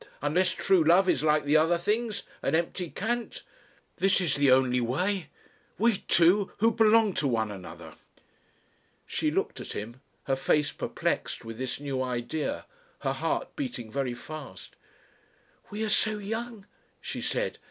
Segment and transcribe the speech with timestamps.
[0.23, 3.43] Unless True Love is like the other things an empty cant.
[3.97, 5.27] This is the only way.
[5.77, 7.93] We two who belong to one another."
[9.05, 12.65] She looked at him, her face perplexed with this new idea,
[13.01, 14.75] her heart beating very fast.
[15.69, 16.65] "We are so young,"
[16.99, 17.59] she said.